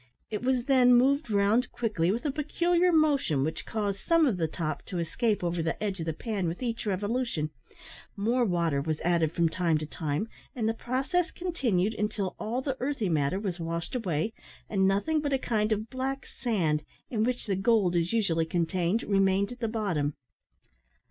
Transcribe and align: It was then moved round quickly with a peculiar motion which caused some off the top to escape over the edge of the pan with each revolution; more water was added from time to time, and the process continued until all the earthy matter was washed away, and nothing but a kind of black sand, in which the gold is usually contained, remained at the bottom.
It 0.31 0.41
was 0.41 0.65
then 0.65 0.95
moved 0.95 1.29
round 1.29 1.71
quickly 1.71 2.09
with 2.11 2.25
a 2.25 2.31
peculiar 2.31 2.91
motion 2.91 3.43
which 3.43 3.67
caused 3.67 3.99
some 3.99 4.25
off 4.25 4.37
the 4.37 4.47
top 4.47 4.81
to 4.85 4.97
escape 4.97 5.43
over 5.43 5.61
the 5.61 5.77
edge 5.81 5.99
of 5.99 6.07
the 6.07 6.11
pan 6.13 6.47
with 6.47 6.63
each 6.63 6.87
revolution; 6.87 7.51
more 8.17 8.43
water 8.43 8.81
was 8.81 8.99
added 9.01 9.31
from 9.31 9.47
time 9.47 9.77
to 9.77 9.85
time, 9.85 10.27
and 10.55 10.67
the 10.67 10.73
process 10.73 11.29
continued 11.29 11.93
until 11.93 12.35
all 12.39 12.63
the 12.63 12.77
earthy 12.79 13.09
matter 13.09 13.39
was 13.39 13.59
washed 13.59 13.93
away, 13.93 14.33
and 14.67 14.87
nothing 14.87 15.21
but 15.21 15.33
a 15.33 15.37
kind 15.37 15.71
of 15.71 15.91
black 15.91 16.25
sand, 16.25 16.83
in 17.11 17.23
which 17.23 17.45
the 17.45 17.55
gold 17.55 17.95
is 17.95 18.11
usually 18.11 18.45
contained, 18.47 19.03
remained 19.03 19.51
at 19.51 19.59
the 19.59 19.67
bottom. 19.67 20.15